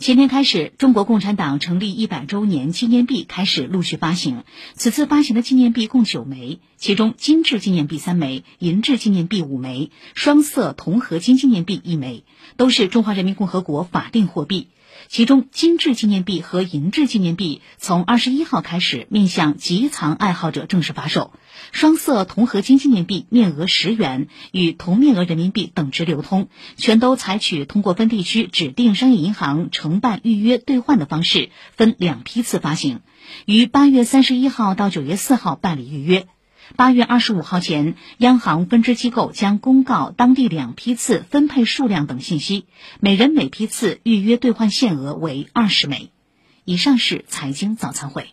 [0.00, 4.44] 前天开始，中国共产党成立一百周年纪念币开始陆续发行。
[4.72, 12.24] 此次发行的纪念币共九枚，其中金质纪念币三枚，银质纪念币五枚，双色铜合金纪念币一枚，
[12.56, 14.68] 都是中华人民共和国法定货币。
[15.10, 21.32] 其中，金质纪念币和银质纪念币从二十一号开始面向集藏爱好者正式发售。
[21.72, 26.46] 双色铜合金纪念币面额十元，与同面额人民币等值流通，
[26.76, 33.00] 全都采取通过分地区指定商业银行承办预约兑换的方式，分两批次发行，
[33.46, 36.28] 于八月三十一号到九月四号办理预约。
[36.76, 42.66] 八月二十五号前，央行分支机构将公告当地两批次分配数量等信息，
[43.00, 46.10] 每人每批次预约兑换限额为二十枚。
[46.64, 48.30] 以上是财经早餐会。